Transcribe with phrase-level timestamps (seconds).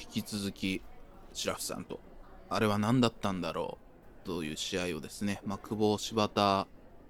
[0.00, 0.82] 引き続き
[1.32, 2.00] シラフさんと
[2.48, 3.78] あれは何だったんだろ
[4.24, 6.66] うという試合をですね、まあ、久保柴田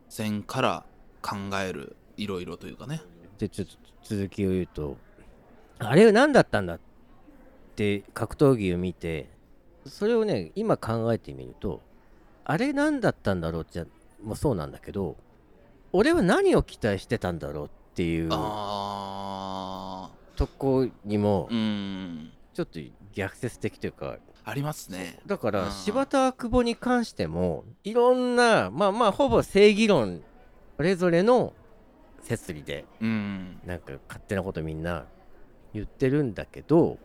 [0.08, 0.84] 戦から
[1.23, 3.02] 考えるいろいろというかね。
[3.39, 4.97] でちょっと続きを言うと
[5.78, 6.81] あれは何だったんだっ
[7.75, 9.29] て格闘技を見て
[9.87, 11.80] それをね今考えてみると
[12.45, 13.85] あれ何だったんだろうって
[14.23, 15.16] もそうなんだけど
[15.93, 22.79] 俺は何を期待してたんだろうっていうあとこにもーうんちょっと
[23.12, 24.18] 逆説的というか。
[24.47, 25.19] ありますね。
[25.27, 30.23] だからうん柴田久保に関してもいろんなまあまあほぼ正義論
[30.77, 31.55] それぞれの
[32.20, 33.60] 説理でうん。
[33.65, 35.06] なんか勝手なことみんな
[35.73, 36.98] 言ってるんだけど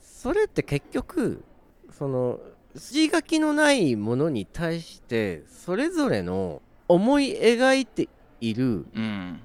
[0.00, 1.42] それって結局
[1.90, 2.38] その
[2.76, 8.08] 筋書きのないものに対してそれぞれの思い描いて
[8.40, 9.40] いるうん。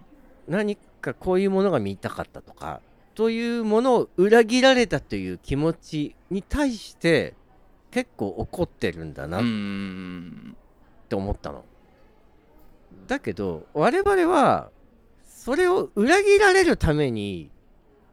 [0.50, 2.82] 何かこういうものが見たかったとか
[3.18, 7.34] というものを裏切られたという気持ちに対して
[7.90, 10.56] 結構怒ってるんだなうっん
[11.10, 11.66] て思ったの。
[13.08, 14.70] だけど我々は
[15.26, 17.50] それを裏切られるために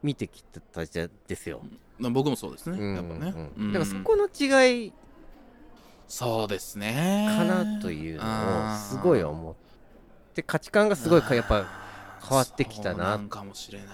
[0.01, 1.61] 見てきたじゃですよ。
[1.99, 3.73] まあ僕もそうですね、うんやっぱね、うん。
[3.73, 4.93] だからそこの違い
[6.07, 9.55] そうですねかなというのをすごい思っ
[10.33, 11.84] て価値観がすごいかやっぱ
[12.27, 13.15] 変わってきたな。
[13.17, 13.89] んかもしれない。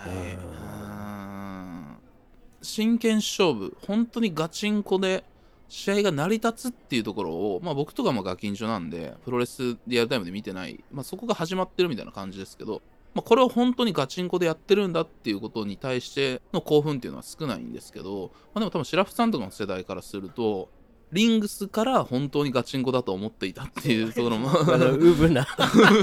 [2.62, 5.24] 真剣勝負本当にガチンコで
[5.68, 12.82] 試合が成り立つっていうところを、まあ、僕とかもガキンチョなんでプロレスリアルタイムで見てない、まあ、そこが始まってるみたいな感じですけど、
[13.14, 20.70] まあ、これを本当にガチンコでやってるんだっていうことに対しての興奮っていうのは少ないんですけど、まあ、でも多分シラフさんとかの世代からすると
[21.12, 24.50] リングスから本当にガチンコだと思っていたっていうところも。
[24.50, 25.46] あの ウブな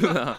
[0.03, 0.39] な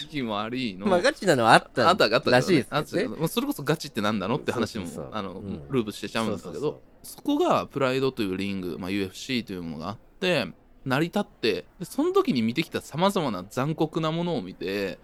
[0.00, 3.08] 時期もありの、まあガチなのはあったあったあったらしいですね。
[3.08, 5.62] まあそれこそガチってなんだのって話もあの、うん。
[5.70, 10.48] ループしてちゃうんですけどそこがプライドというリング、まあ、UFC というものがあって
[10.84, 14.98] 成り立ってでその時に見てきたさまざまな残酷なものを見て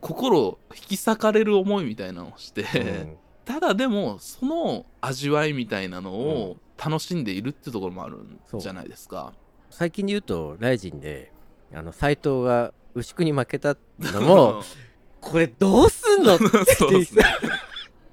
[0.00, 3.16] 心を引き裂かれる思いみたいなのをして、うん。
[3.44, 9.32] ただでもその味わいみたいなのを楽しんでいるってところもあるんじゃないですか。
[9.70, 11.32] 最近で言うとライジンで
[11.72, 14.62] あの斎藤が牛久に負けたのも
[15.20, 17.06] これどうすんのってそね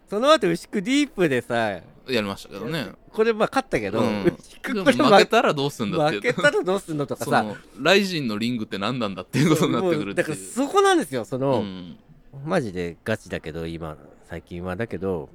[0.10, 2.88] その後牛久ディープでさやりましたけどね。
[3.12, 4.24] これまあ勝ったけど、うん。
[4.24, 7.46] 負けたらどうすんだって負けたらどうすんのとかさ。
[7.80, 10.06] ライジンのリングって何なんだっていうことになってくるっていう。
[10.06, 11.98] もうだからそこなんですよその、うん。
[12.46, 14.76] マジでガチだけど今最近は。
[14.76, 15.30] だけど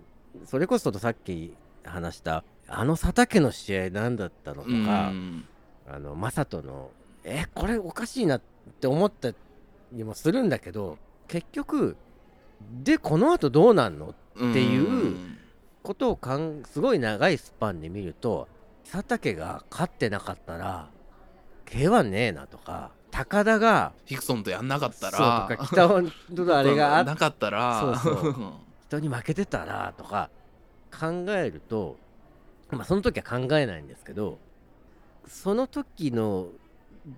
[0.45, 1.55] それこそとさっき
[1.85, 5.45] 話したあの佐竹の試合何だったのとか、うん。
[5.89, 6.91] あの正人の
[7.25, 8.41] えこれおかしいなっ
[8.81, 9.33] て思った
[9.93, 11.97] りもするんだけど結局
[12.83, 14.09] でこの後どうなんの？
[14.09, 14.13] っ
[14.53, 15.39] ていうん。
[15.83, 18.49] ことをかんすごい長いスパンで見ると
[18.91, 20.89] 佐竹が勝ってなかったら
[21.67, 27.99] K1 ねえなとか高田がヒクソンとやんなかったそうらとか北尾のあれがなかったら。
[28.03, 28.35] そうそう。
[28.89, 30.31] 人に負けてたらとか
[30.93, 31.97] 考えると
[32.71, 34.39] まあその時は考えないんですけど
[35.27, 36.49] その時の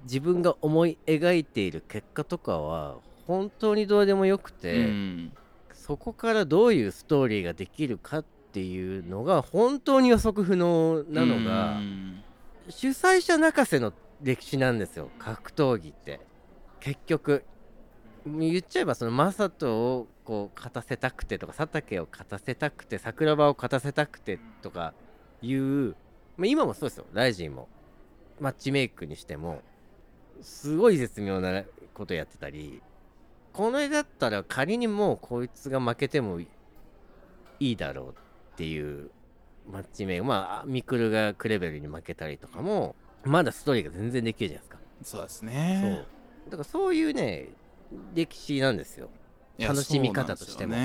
[0.05, 5.33] 自分が思い描いている結果とかは本当にどうでもよくて、うん。
[5.73, 12.23] そこからどういうストーリーができるかっていうのが本当に予測不能なのが、うん。
[12.71, 13.93] 主催者泣かせの
[14.23, 15.11] 歴史なんですよ。
[15.19, 16.21] 格闘技って。
[16.81, 17.45] 結局。
[18.27, 24.93] 言っちゃえばそのマサトをこう勝たせたくてとか佐竹を勝たせたくて桜庭を勝たせたくてとか
[25.43, 25.95] いう、
[26.37, 27.07] まあ、今もそうですよ。
[27.13, 27.69] ライジンも。
[28.41, 29.63] マッチメイクにしても。
[30.41, 32.83] すごい絶妙なことやってたり。
[33.53, 36.49] この絵だったら仮にもうこいつが負けてもい
[37.61, 38.13] いだろうっ
[38.57, 39.11] ていう。
[39.71, 40.25] マッチメイク。
[40.25, 42.95] まあミクルがクレベルに負けたりとかも。
[43.25, 45.49] まだストーリーが全然できるじゃないですか、そうですそう。
[45.51, 46.05] ね
[46.47, 47.49] だからそういうね
[48.15, 49.11] 歴史なんですよ。
[49.59, 50.77] 楽しみ方としても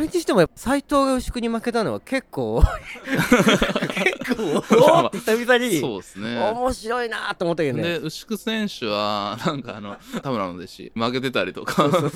[0.00, 2.62] れにしても斎藤が牛久に負けたのは結構
[3.04, 5.80] 結構おーって久々に。
[5.80, 6.38] そうですね。
[6.38, 7.82] 面白いなと思ったけどね。
[7.84, 12.10] で牛久選手はなんかあの田村の弟子負けてたりとかなんか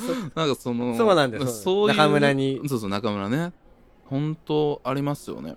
[0.54, 2.60] そのそうなんですそう中村に。
[2.68, 3.52] そうそう中村ね。
[4.06, 5.56] 本当ありますよね。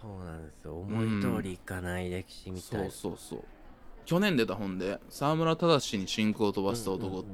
[0.00, 0.78] そうなんですよ。
[0.78, 3.44] 思い通りいかない歴史みたそいうそうそう
[4.06, 7.26] 去年出た本で沢村忠に真空を飛ばした男、うんうんうん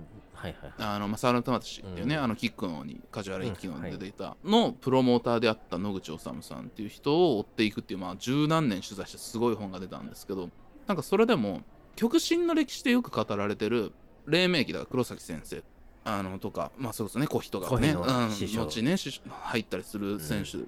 [0.43, 10.51] はいはいあのまあ沢村忠っていうね、うんあのキックのに梶原一騎のうんはい出ていたのプロモーターであった野口治さんっていう人を追っていくっていうまあ十何年取材してすごい本が出たんですけど
[10.89, 11.61] なんかそれでも
[11.95, 13.93] 極真の歴史でよく語られてる
[14.27, 15.63] 黎明期だから黒崎先生
[16.05, 20.59] あのとかまあそうですね小人がねうん後ね入ったりする選手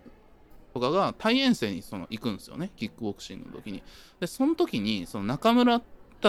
[0.73, 3.83] とかが大遠征にその行くんですよねキックボクシングの時に。
[4.21, 5.81] でその時にその中村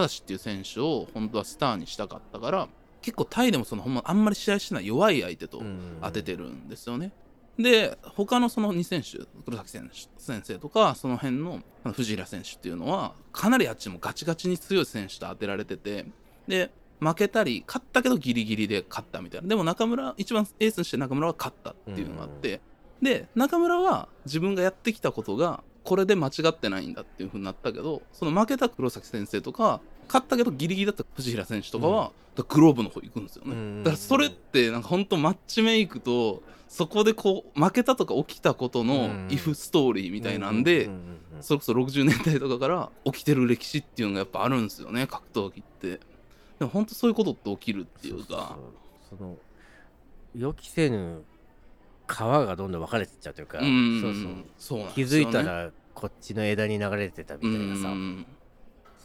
[0.02, 2.68] 正っていう選手を本当はスターにしたかったから
[3.02, 5.62] 結構タイでもそのほんまあんまり試合してない弱い相手と
[6.02, 7.12] 当ててるんですよね、
[7.58, 11.62] で他のその2選手黒崎選手先生とかその辺の
[11.94, 16.06] 藤平選手っていうのはかなりあっちもガチガチに強い選手と当てられてて
[16.48, 19.48] で負けたり勝ったけどギリギリで勝ったみたいな。
[19.48, 22.62] でも中村一番エースにして中村は勝ったっていうのがあって、
[23.02, 33.84] で中村は自分がやってきたことがこれで間違ってないんだっていう風になったけどその負けた黒崎先生とか勝ったけどギリギリだった藤平選手とかは、だからグローブの方行くんですよね、うん。
[33.84, 39.28] だからそれってなんか本当マッチメイクとそこでこう負けたとか起きたことのうん。
[39.32, 46.00] イフストーリーみたいなんで、うううんそれこそ60年代とかから起きてる歴史っていうのがやっぱあるんですよね格闘技って。
[46.60, 48.58] でも本当そういうことって起きるっていうか。
[49.10, 49.38] その
[50.36, 51.24] 予期せぬ
[52.08, 54.02] 川がどんどん分かれてっちゃうというか、うん。
[54.02, 54.34] そうそう。
[54.58, 58.26] そうなん気づいたらこっちの枝に流れてたみたいなさ、うん。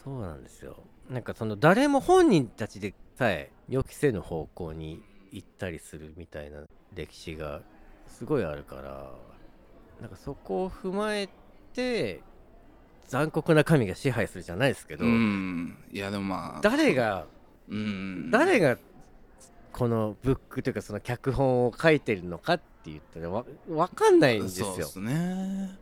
[0.03, 0.77] そうなんですよ。
[1.09, 5.01] なんかその誰も本人たちでさえ予期せぬ方向に
[5.33, 6.63] 行ったりするみたいな
[6.95, 7.61] 歴史が
[8.09, 9.13] すごいあるから
[10.01, 11.29] なんかそこを踏まえ
[11.75, 12.23] て
[13.09, 15.77] 残酷な神が支配するじゃないですけど、うん。
[15.93, 17.27] いやでもまあ誰が
[17.69, 18.31] うん。
[18.31, 18.77] 誰が
[19.73, 24.67] このブックというかその脚本を書いてるのかって言ったらわ分かんないんですよ。
[24.67, 25.79] そうですね。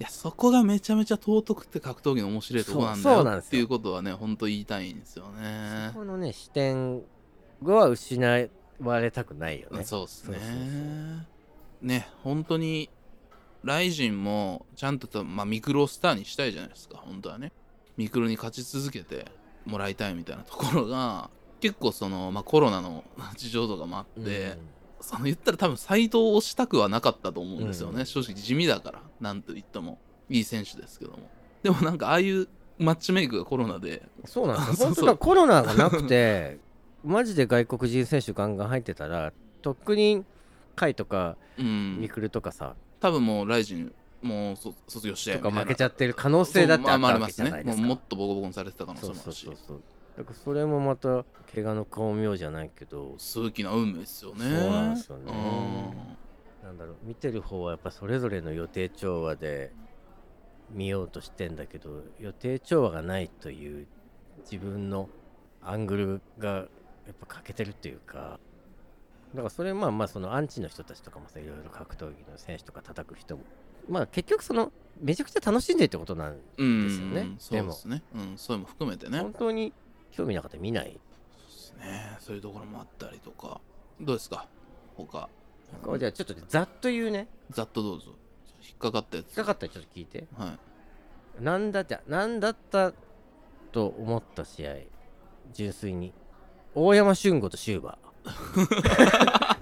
[0.00, 3.38] いやそこがめちゃめちゃ尊くて格闘技の面白いとこなんだよよ。
[3.38, 5.90] っていうことはね本当言いたいんですよね。
[5.94, 7.02] このね視点
[7.62, 8.48] は失
[8.80, 9.84] われたくないよね。
[9.84, 10.38] そうですね。
[10.38, 10.54] そうそ
[11.82, 12.88] うね本当に
[13.62, 17.52] ライジンもちゃんとと、まあ、ミクロをスターにしたいじゃないですか本当はね。
[17.96, 19.26] ミクロに勝ち続けて
[19.66, 21.28] もらいたいみたいなところが
[21.60, 23.04] 結構その、まあ、コロナの
[23.36, 24.58] 事情とかもあって、
[25.00, 29.98] その言ったら多分斎藤を押したくはなかったと思うんですよね、うん正直地味だからなんと言っても。
[30.30, 31.28] いい選手ですけども。
[31.62, 32.48] でもなんかああいう
[32.78, 34.02] マッチメイクがコロナで。
[34.24, 34.74] そうなんですよ。
[34.74, 34.86] そうそう。
[34.86, 36.58] 本当だコロナがなくて
[37.04, 40.24] マジで外国人選手ガンガン入ってたらとっくに
[40.78, 41.98] 甲斐とかうん。
[42.00, 43.92] ミクルとかさ、多分もうライジン
[44.22, 47.82] もうそ卒業してとか負けちゃってる可能性だってあったわけじゃないですか。
[47.82, 49.44] もっとボコボコにされてた可能性そうもあるし。
[49.46, 49.80] そうそうそう
[50.16, 51.24] だからそれもまた
[51.54, 54.44] 怪我の巧妙じゃないけど数奇な運命ですよね。
[54.44, 55.32] そうなんですよね。
[55.32, 56.66] うん。
[56.66, 59.72] なんだろう見てる方はやっぱそれぞれの予定調和で
[60.70, 63.86] 見ようとしてんだけど予定調和がないという
[64.42, 65.08] 自分の
[65.62, 66.62] アングルがや
[67.12, 68.38] っぱ欠けてるっていうか。
[69.34, 73.42] だからそれまあまあそのアンチの人たちとかもさいろいろ格闘技の選手とか叩く人も。
[73.88, 77.36] まあ結局そのめちゃくちゃ楽しんでるってことなんうんですよね。
[77.38, 78.02] そうですね。
[78.14, 79.20] うんそういうのも含めてね。
[79.20, 79.72] 本当に
[80.12, 80.92] 興味なかったら見ない。
[80.92, 80.98] で
[81.50, 82.16] すね。
[82.20, 83.60] そういうところもあったりとか。
[84.00, 84.46] どうですか？
[84.96, 85.28] 他。
[85.82, 87.28] これじゃあちょっとざっと言うね。
[87.50, 88.06] ざっとどうぞ。
[88.62, 89.26] 引っかかったやつ。
[89.28, 90.26] 引っかかったらちょっと聞いて。
[90.36, 90.56] は
[91.40, 91.42] い。
[91.42, 92.92] なんだってなんだった
[93.72, 94.76] と思った試合。
[95.52, 96.12] 純粋に。
[96.74, 99.56] 大山俊吾とシューバー。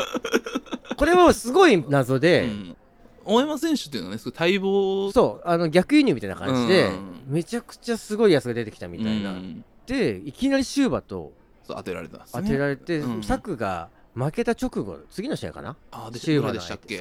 [0.97, 2.77] これはすごい謎で、うん。
[3.25, 5.13] 大山選手っていうのはねすごい待望。
[5.13, 7.23] そうあの逆輸入みたいな感じで、うん。
[7.29, 11.33] めちゃくちゃすごいやつが出てきたみたいな、うんでいきなりシューバーと
[11.67, 13.23] 当てられたんです当ねてられて、うん。
[13.23, 15.77] サクが負けた直後次の試合かな？
[15.91, 16.99] あでシューバでしたっけ？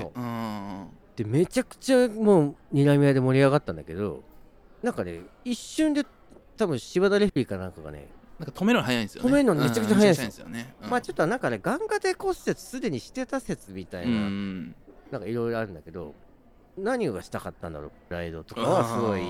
[1.15, 4.23] でめちゃくちゃもう睨み合いで盛り上がったんだけど
[4.81, 6.05] なんかね一瞬で
[6.57, 8.07] 多分柴田レフェリーかなんかがね
[8.39, 9.29] なんか止めるの早いんですよね。
[9.29, 10.47] 止めるのめちゃくちゃ早いんですよ。
[10.47, 10.75] ね。
[10.83, 10.89] うん。
[10.89, 14.75] まあちょっとなんかね、眼科で骨折すでにしてた説みたいうな、ん。
[15.11, 16.13] なんかいろいろあるんだけど、
[16.77, 19.21] 何がしたかったんだろう、プライドとかはすごい、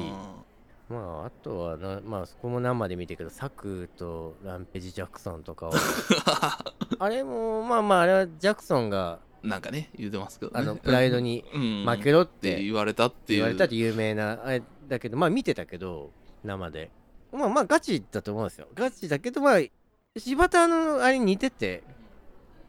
[0.90, 5.74] まああとはな、まあそこも生で見てるけど、サクとランページ・ジャクソンとかは、
[7.00, 16.12] あれも、まあまあ、あれはジャクソンが、なんかね言うてますけどねあの、プライドにうん負けろっってて言われたっていう言われたって有名な、あれだけど、まあ見てたけど、
[16.44, 16.90] 生で。
[17.32, 18.68] まあまあガチだと思うんですよ。
[18.74, 19.60] ガチだけど、まあ、
[20.18, 21.84] 柴田のあれに似てて、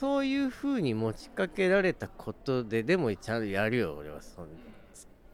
[0.00, 4.22] そういう風に持ちかけられたことで、でもちゃんとやるよ、俺は。
[4.22, 4.48] そん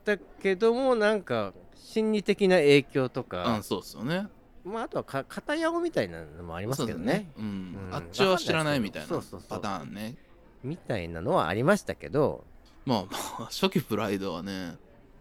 [0.04, 4.26] だけども、なんか、心理的な影響とうかん、そうですよね。
[4.64, 7.12] まあ、あとはか片矢をみたいなのもありますけどね。
[7.12, 7.78] ですうん。
[7.88, 7.94] うん。
[7.94, 10.16] あっちは知らないみたいなパターンね。
[10.62, 12.44] みたいなのはありましたけど、
[12.86, 13.08] まあま
[13.40, 14.76] あ 初期プライドはね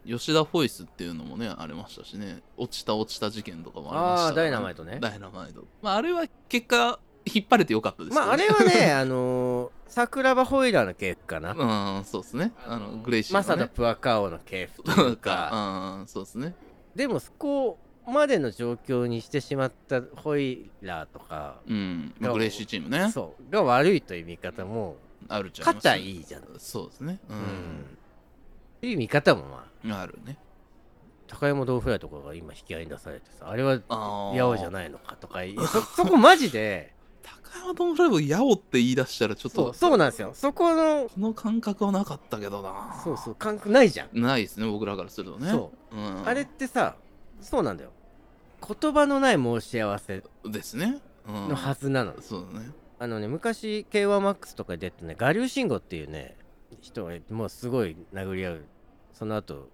[0.06, 2.42] 吉田フォイスっていうのもねありましたしね。
[2.56, 4.98] 落ちた落ちた事件とかもありましたああー、ダイナマイトね。
[5.00, 5.64] ダイナマイト。
[5.82, 9.53] まああれは結果引っ張れてよかったですよまあ、あれはね、 あのー、
[9.88, 11.52] 桜庭ホイラーの系譜かな。
[11.52, 12.52] うんそうですね。
[12.66, 13.46] あのグレイシーのね。
[13.46, 16.54] マサダ・プアカオの系譜とか、かうんそうですね。
[16.94, 23.10] でもそこまでの状況にしてしまったホイラーとか、うん、まあグレイシーチームね。
[23.10, 24.96] そうが悪いという見方も。
[25.26, 26.42] あるっちゃ勝っちゃいいいじゃん。
[26.58, 27.18] そうですね。
[27.30, 27.38] ううん。
[27.38, 27.44] ん、っ
[28.80, 30.00] ていう見方もまあ。
[30.02, 30.38] あるね。
[31.26, 35.40] 高山豆腐屋とかが今引き合いに出されてさあれはああ八尾じゃないのかとか
[35.72, 36.93] そそこマジで高
[37.58, 40.32] 山ドンフライブヤオって言い出したらちょっとそうそうなんですよ。
[40.34, 43.00] そこのこの感覚はなかったけどな。
[43.02, 45.96] そうそう感覚ないじゃん、ないですね僕らからするとね、そう。
[45.96, 46.96] ん、あれってさ
[47.40, 47.90] そうなんだよ。
[48.80, 52.70] 言葉のない申し合わせですね、うん、のはずなの、そうだね。
[52.98, 56.36] あのね昔 K1MAX とかで出てね我流信号っていうね
[56.80, 58.64] 人がもうすごい殴り合う。
[59.12, 59.68] その後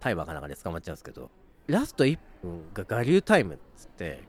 [0.00, 1.30] タイバーかなんかで捕まっちゃうんですけど
[1.66, 4.22] ラスト1分が我流タイムっつって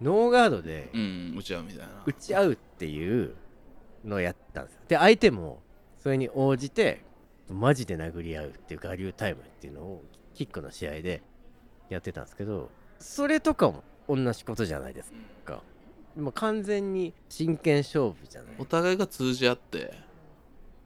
[0.00, 2.02] ノーガードでうん打ち合うみたいな。
[2.04, 3.34] 打ち合うっていう
[4.04, 4.80] のをやったんですよ。
[4.88, 5.62] で相手も
[5.96, 7.02] それに応じて
[7.48, 10.02] マジで殴り合うっていう我流タイムっていうのを
[10.34, 11.22] キックの試合で
[11.88, 15.12] やってたんですけどそれとかも同じことじゃないです
[15.44, 15.62] か。
[16.16, 18.54] もう完全に真剣勝負じゃない。
[18.58, 19.94] お互いが通じ合って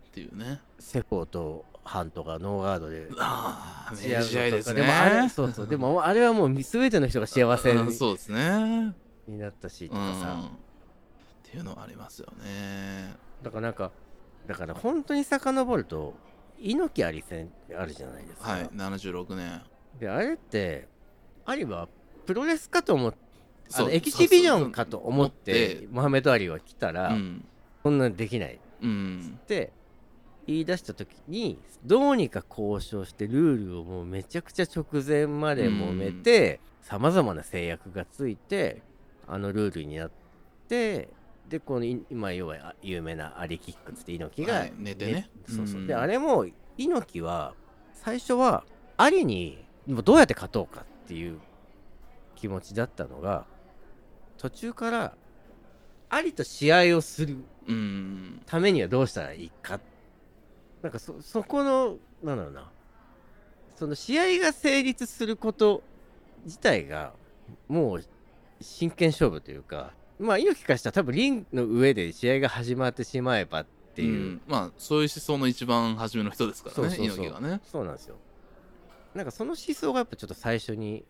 [0.08, 0.60] っていうね。
[0.78, 5.66] セコとハントがノーガードでああ試合ですねでもあれそうそう。
[5.66, 8.94] でも あれはもう全ての人が幸せにうんそうですね。
[9.26, 10.12] なったしとうん。
[10.12, 10.50] かさ、
[11.48, 13.14] っていうのはありますよね。
[13.42, 13.90] だからなんか
[14.46, 16.14] だから本当に遡ると
[16.58, 19.62] 猪木あり戦あるじゃないですか、はい76年。
[19.98, 20.88] であれって
[21.46, 21.88] アリは
[22.26, 23.18] プロレスかと思って
[23.94, 25.88] エキシビジョンかと思っ思て。
[25.90, 27.44] モハメド・アリは来たら、うん。
[27.82, 28.54] こんなんできない。
[28.56, 29.40] っうん。
[29.46, 29.72] て
[30.48, 38.80] 言い出した時にどうにか交渉してルールをもうめちゃくちゃ直前まで揉めてさまざまな制約がついて
[39.26, 40.10] あのルールになっ
[40.66, 41.10] て
[41.50, 45.28] でこのい今要はあ有名なアリキックっつって猪木が、はい寝てね。
[45.46, 45.86] そうそう、うん。
[45.86, 46.46] であれも
[46.78, 47.54] 猪木は
[47.92, 48.64] 最初は
[48.96, 51.38] アリにどうやって勝とうかっていう
[52.36, 53.44] 気持ちだったのが
[54.38, 55.14] 途中から
[56.08, 57.36] アリと試合をする
[57.66, 58.40] うん。
[58.46, 59.78] ためにはどうしたらいいか
[60.82, 62.70] なんかそそこのなんだろうな。
[63.76, 65.82] その試合が成立すること
[66.44, 67.12] 自体が
[67.68, 68.04] もう
[68.60, 74.40] 真剣勝負というかまあ猪木からしたら多分リングの上で試合が始まってしまえばっていう、ん。
[74.46, 77.60] まあそういう思想の一番初めの人ですからね猪木がね。
[77.64, 78.16] そうなんですよ。
[79.14, 81.04] なんかその思想がやっぱちょっと最初に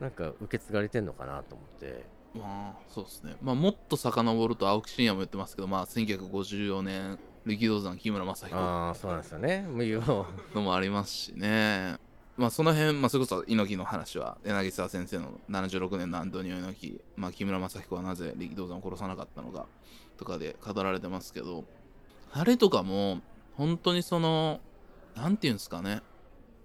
[0.00, 2.04] なんか受け継がれてんのかなと思って。
[2.34, 3.36] まあそうですね。
[3.40, 9.62] まあもっと遡ると青木真也も言ってますけどまあ1954年力道山木村正彦ああそうなんですよね。
[9.62, 11.96] もうよのもありますしね。
[12.36, 19.66] まあその辺、まあ、それこそ猪木の話は柳沢先生の76年のアントニオ猪木、まあ、木村正彦はなぜ力道山を殺さなかったのか
[20.16, 21.64] とかで語られてますけど
[22.32, 23.20] あれとかも
[23.54, 24.60] 本当にその
[25.16, 26.00] なんていうんですかね。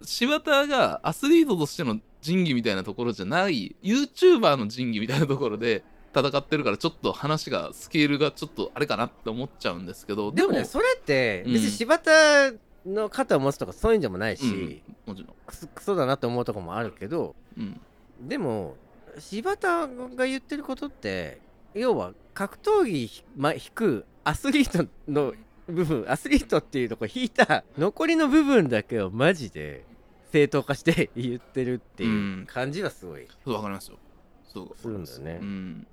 [0.03, 5.83] 柴田がアスリートとしての仁義みたいなところじゃない YouTuber の仁義みたいなところで
[6.15, 11.53] 戦ってるからちょっと話がスケールがちょっとあれかなって思っちゃうんですけどでもねそれってうん。
[11.53, 12.11] 別に柴田
[12.85, 14.45] の肩を持つとかそういうんじゃもないし、
[15.07, 15.13] うん。
[15.13, 15.35] もちろん。
[15.45, 17.79] クソクソだなと思うとこもあるけどうん。
[18.21, 18.75] でも
[19.19, 21.39] 柴田が言ってることって
[21.73, 25.33] 要は格闘技ひ、ま、引くアスリートの
[25.67, 29.85] 部分アスリートっていうとこ引いた残りの部分だけをマジで
[30.31, 33.97] 正当化して言ってるっていう感じはすごいそうわかりますよ。
[34.51, 35.39] そうするんだよね。
[35.41, 35.87] うん、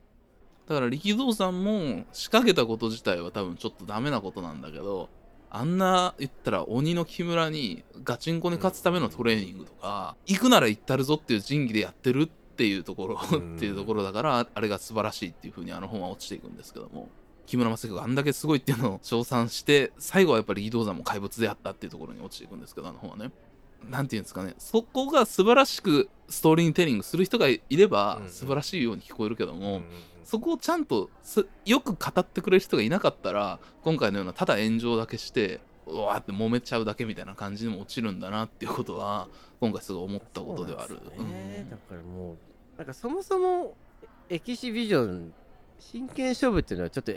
[0.71, 5.09] だから力道さんも仕掛けたこと自体は多分ちょっとダメなことなんだけど
[5.51, 13.57] あんな言ったら鬼の木村にガチンコに勝つためのトレーニングとか、行くなら行ったるぞっていう仁義でやってるっていうところ、うん。
[13.57, 17.09] っていうところだからあれが素晴らしいっていうふうにあの本は落ちていくんですけども
[17.47, 23.33] 木村正彦があんだけすごいっていうのを称賛して最後はやっぱり力道山も怪物であったっていうところに落ちていくんですけどあの本はね。
[23.89, 24.55] なんていうんですかね。
[24.59, 28.31] そこが素晴らしくストーリーテリングする人がいればうん。
[28.31, 29.85] 素晴らしいように聞こえるけども、うん
[30.31, 35.59] そこをちゃんとすよく語ってくれる人がいなかったら今回のようなただ炎上だけして
[35.89, 39.27] うわーって揉めちゃうだけみたいな感じにも落ちるんだなっていうことは
[39.59, 40.95] 今回すごい思ったことではある。
[40.95, 42.37] だからもう
[42.79, 43.75] なんかそもそも
[44.29, 45.33] エキシビジョン
[45.81, 47.13] 真剣勝負っていうのはちょっと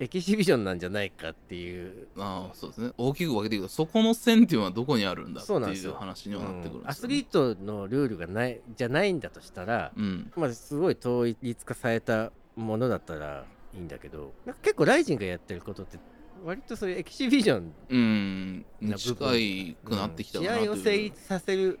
[0.00, 2.08] エキシビジョンなんじゃないかっていう。
[2.16, 2.92] ああそうですね。
[2.96, 6.80] 大きく分けていくとそこの線っていうのはどこにあるんだっていう話にはなってくるんですよ、ね。
[6.80, 10.32] うんアスリートのルールがないじゃないんだとしたら、うん。
[10.34, 13.44] まあ、すごい統一化されたものだったら
[13.74, 15.98] いいんだけどなんか結構ライジンがやってることって
[16.44, 18.98] 割とそういうエキシビジョンうんな部分。
[18.98, 21.80] 近いくなってきたかなという、試合を成立させる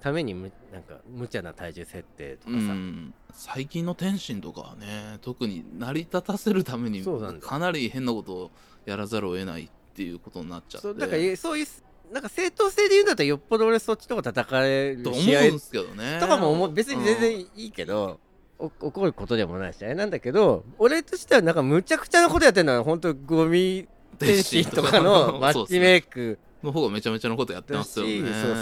[0.00, 7.44] ためにむなんか無茶な体重設定とかさ、うん、最近の天心とかはね特に成り立たせるためにそうなんだ。
[7.44, 8.50] よかなり変なことを
[8.84, 10.82] やらざるを得ないっていうことになっちゃって。
[10.82, 11.66] そうだからそういう
[12.12, 16.18] なんか正当性で言うんだったらよっぽど俺そっちとか戦えると思うん試合ですけどね。
[16.20, 16.72] とかも思う。
[16.72, 18.27] 別に全然いいけど、お
[18.60, 23.86] 起こることでもない試合なんだけど俺としてはなんかむちゃくちゃなことやってるのは本当ゴミ
[24.18, 26.38] 天心とかの マッチメイク。
[26.62, 28.18] の方がめちゃめちゃなことやってますよね。
[28.18, 28.60] そうそうそ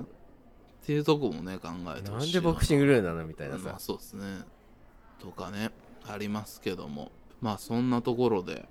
[0.00, 0.06] う。
[0.82, 3.64] っていうとこもね考えてなんでボクシングルールなのみたいなさ。
[3.66, 4.40] まあ、そうですね。
[5.20, 5.70] とかね
[6.08, 7.12] ありますけども。
[7.40, 8.66] まあそんなところで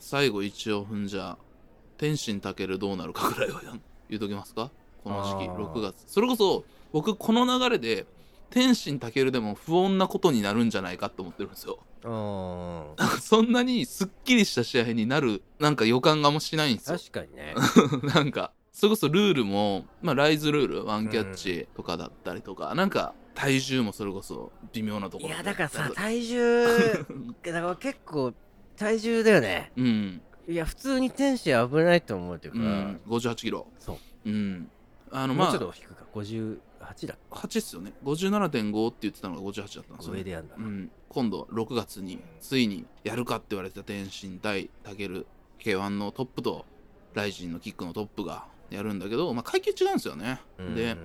[0.00, 1.36] 最後一応踏んじゃ
[1.98, 3.60] 天心たけるどうなるかぐらいは
[4.08, 4.70] 言うときますか？
[5.04, 5.50] この時期。
[5.50, 5.72] あー。
[5.72, 6.04] 6月。
[6.06, 8.06] それこそ僕この流れで
[8.50, 11.78] 天心たけるでも不穏なことになるんじゃないかと思ってるんですよ。
[12.04, 16.98] うんなんかそんなにすっきりした試合になるなんか予感がもしないんですよ。
[16.98, 17.54] 確かにね。
[18.14, 26.66] なんかそれこそルールも、まあ、ライズルールワンキャッチとかだったりとか、なんか体重もそれこそ微妙なところいやだからさ体重
[27.42, 28.34] だから結構
[28.76, 29.72] 体重だよね。
[29.76, 33.66] うん、いや普通に天使危ないと思うっていうか、うん、58キロ。
[33.78, 34.30] そう。
[34.30, 34.70] うん。
[35.10, 36.04] あのもうまあちょっと低くか
[36.94, 37.92] 58だ8っすよね。
[38.04, 40.18] 57.5って言ってたのが58だったんですよね。
[40.20, 45.26] 上でやんだうん、今度6月についにやるかって言われてた天心対タケル
[45.60, 46.64] K1 のトップと
[47.14, 50.40] ライジンのキックのトップがやるんだけど、まあ、階級違うんですよね、
[50.74, 50.96] で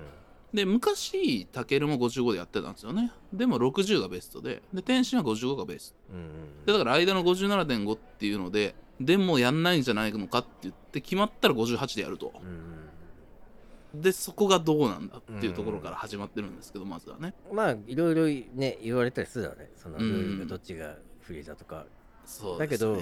[0.52, 3.10] で昔タケルも55でやってたんですよね。
[3.32, 6.14] でも60がベストでで天心は55がベスト。
[6.14, 12.32] うんうんでだから間の57.5っていうのででもやんないんじゃないのかって言って決まったら58でやると。
[12.42, 12.81] うん
[13.94, 17.34] でそこがどうなんだっていうところから始まってるんですけどまずはね。
[17.52, 19.70] まあいろいろね言われたりするだろうね。
[19.76, 20.12] そのルうん。
[20.12, 21.84] ールがどっちが不利だとか、
[22.24, 22.98] そうだけど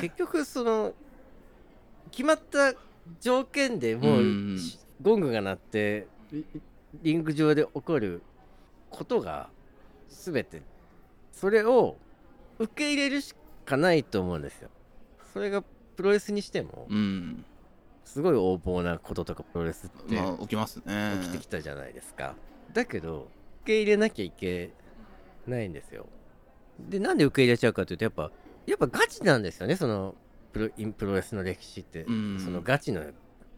[0.00, 0.94] 結局その
[2.10, 2.74] 決まった
[3.20, 4.58] 条件でもう、うん。
[5.02, 6.44] ゴングが鳴ってリ
[7.02, 8.22] リング上で起こる
[8.90, 9.50] ことが
[10.08, 10.62] 全て。
[11.32, 11.98] それを
[12.58, 13.34] 受け入れるし
[13.66, 14.70] かないと思うんですよ。
[15.34, 15.62] それが
[15.96, 16.86] プロレスにしても。
[16.88, 17.44] うん
[18.06, 21.18] すごい横暴なこととかプロレスってまあ起きますね。
[21.20, 22.34] 起きてきたじゃないですか、
[22.72, 23.28] だけど
[23.64, 24.70] 受け入れなきゃいけ
[25.46, 26.06] ないんですよ。
[26.78, 28.30] でなんで受け入れちゃうかというとやっぱ
[28.66, 29.76] やっぱガチなんですよね。
[29.76, 30.14] その
[30.52, 32.40] プロインプロレスの歴史って、うん。
[32.40, 33.02] そのガチの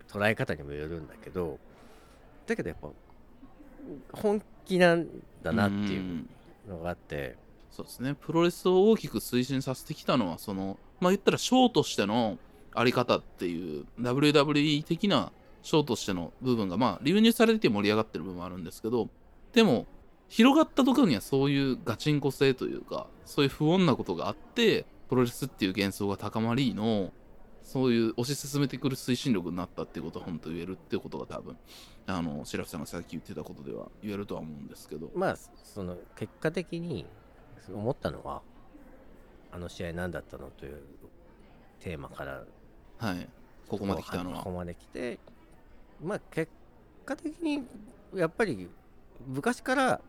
[0.08, 1.58] 捉え方にもよるんだけど。
[2.46, 2.88] だけどやっぱ
[4.12, 5.06] 本気なん
[5.42, 6.30] だなっていううん
[6.66, 7.36] のがあって、
[7.70, 8.14] そうですね。
[8.14, 12.38] プロレスを大きく推進させてきたのはそのまあ言ったらショーとしての
[12.78, 19.08] あり方っていう WWE 的なショーとしての部分がまあ流入されてて盛り上がってる部分もあるんですけど
[19.52, 19.86] でも
[20.28, 27.12] 広がったところにはそういうガチンコ性というかそういう不穏なことがあってプロレスっていう幻想が高まりの
[27.62, 31.56] そういう推し進めてくる推進力になったっていうことは本当言えるってことが多分
[32.06, 35.10] あの白木さんがさっき言ってたことでは言えるとは思うんですけど。
[35.14, 37.04] まあその結果的に
[37.70, 38.40] 思ったのは
[39.52, 40.80] あの試合何だったのという
[41.80, 42.44] テーマから
[42.98, 43.28] はい。
[43.68, 44.38] ここまで来たのは。
[44.38, 45.18] ここまで来て。
[46.02, 46.50] まあ結
[47.04, 47.64] 果的に
[48.14, 48.68] やっぱり
[49.26, 50.00] 昔から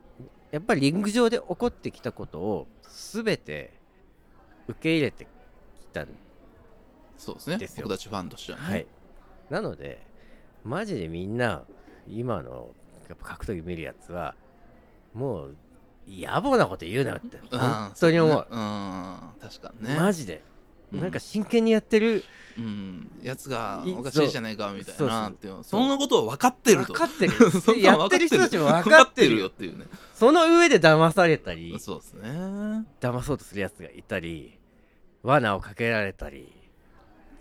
[0.52, 2.68] やっぱりリング上で起こってきたことを
[3.14, 3.74] 全て
[4.68, 5.28] 受け入れてき
[5.94, 6.08] たん
[7.18, 7.58] そうですね。
[7.58, 7.86] ですよ。
[7.86, 8.88] 僕たちファンとしてはね、はい。
[9.50, 10.06] なので
[10.64, 11.64] マジでみんな
[12.08, 12.70] 今の
[13.08, 14.36] やっぱ格闘技見るやつは
[15.14, 15.56] もう
[16.08, 18.48] 野暮なこと言うなよってうん本当に思う。
[18.50, 19.20] うん。
[19.42, 19.96] 確かにね。
[19.96, 20.49] マジで、うん
[20.92, 22.24] なんか真剣にやってる
[22.58, 23.12] うん。
[23.22, 26.94] やつがいおかしいじゃないかみたいなってそんなことは分かってると。
[26.94, 27.34] 分かってる。
[27.82, 29.36] やってる人たちも分分かってる。
[29.36, 29.86] よよっていうね。
[30.14, 32.86] その上で騙されたりそうですね。
[33.00, 34.58] 騙そうとするやつがいたり
[35.24, 36.52] 罠をかけられたり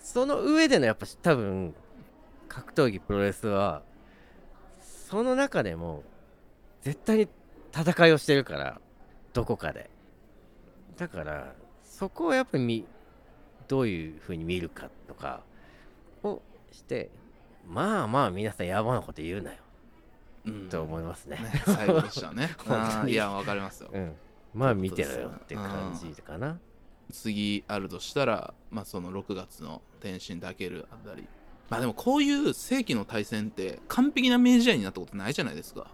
[0.00, 1.74] その上でのやっぱ多分
[2.48, 3.82] 格闘技プロレスは
[4.80, 6.04] その中でも
[6.82, 7.28] 絶対に
[7.76, 8.80] 戦いをしてるから
[9.32, 9.90] どこかで。
[10.96, 12.84] だからそこをやっぱり見
[13.68, 15.42] どういう風に見るかとか
[16.22, 17.10] をして。
[17.66, 19.56] まあまあ皆さん野暮なこと言うなよ。
[20.46, 20.68] うん。
[20.68, 21.36] と思いますね。
[21.36, 22.54] ね最後でしたね。
[22.64, 22.80] 本当に。
[22.80, 23.90] あーいや分かりますよ。
[23.92, 24.14] うん。
[24.54, 26.58] まあ見てろよって感じかな。
[27.12, 31.26] 次あるとしたら、まあ、その6月の天心だけるあたり。
[31.70, 35.86] まあでもこういう世紀の対戦って完璧な明治試合になったことないじゃないですか。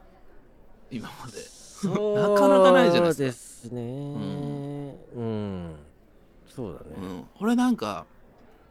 [0.91, 1.65] 今まで。
[1.89, 3.83] なかなかないじゃないですかそうですね
[5.15, 5.77] うん、
[6.55, 8.07] そうだね、うん、これなんか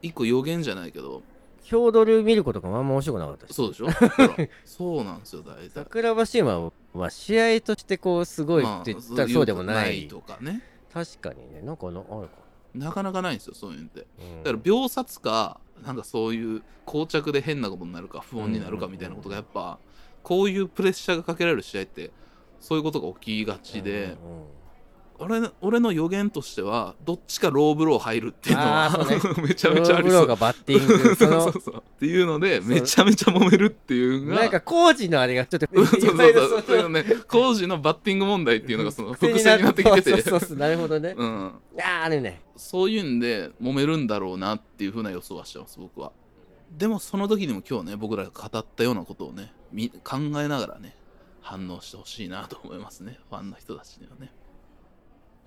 [0.02, 1.24] 一個予言じゃないけど
[1.64, 3.54] ヒョードル見ることがあんま面白くなかったし。
[3.54, 3.88] そうでしょ？
[4.66, 5.70] そうなんですよ大体。
[5.70, 10.62] 桜庭シウマは試合としてこうすごいって言ったらそうでもない,、とかね。
[10.94, 12.30] 確かにねなんかなあるか。
[12.76, 14.06] なかなかないんですよそういうのって。
[14.20, 14.44] うん。
[14.44, 19.80] だから秒殺かなんかそういう膠着で変なことになるか不穏になるかみたいなことがやっぱ
[20.22, 22.12] こういうプレッシャーがかけられる試合って
[22.60, 24.18] そういうことが起きがちで、うんうん
[25.20, 30.26] 俺の俺の予言としてはどっちかローブロー入るっていうのはあーそう めちゃめちゃありそう。
[30.26, 31.16] ローブローがバッティング。
[31.16, 31.76] そそうのそうそう。
[31.78, 36.64] っていうのでめちゃめちゃ揉めるっていうのがなんか工事のあれがちょっと そうそうそう。
[36.68, 40.10] そうね工事のバッティング問題っていうのがその癖伏線になってきてて。
[40.10, 41.46] そうそうそうなるほどね、うん、
[41.78, 46.12] あーあるねそういうんで揉めるんだろうなっていうふうな予想はしてます僕は
[46.78, 50.96] でもその時にも今日ね僕らが語ったようなことをねみ考えながらね
[51.42, 54.32] 反応してほしいなと思いますねファンの人たちにはね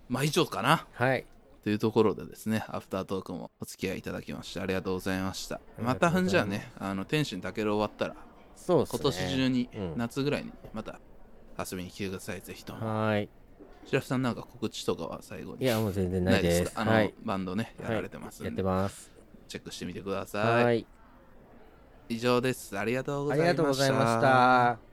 [0.09, 0.87] まあ以上かな。
[0.93, 1.27] はい。
[1.63, 5.61] というところでですねアフタートークもお付き合いいただきましてありがとうございました。
[5.83, 8.15] またじゃあねあの天心たける終わったら
[8.55, 8.99] そうですね。
[9.01, 9.95] 今年中に、うん。
[9.97, 11.01] 夏ぐらいにまた
[11.59, 12.87] 遊びに来てくださいぜひとも。
[12.87, 13.29] はーい。
[13.87, 16.83] 白木さんなんか告知とかは最後にいやもう全然ないですか？
[16.83, 17.15] あの、はい。
[17.25, 19.11] バンドねやられてますんで、やってます。
[19.49, 20.81] チェックしてみてくださはい。
[20.81, 20.87] い
[22.09, 22.79] 以上です。
[22.79, 23.53] ありがとうごあざいました。
[23.53, 24.86] りがとうございました